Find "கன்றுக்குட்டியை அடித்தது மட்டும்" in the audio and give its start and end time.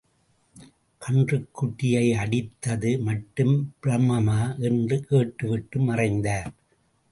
1.01-3.73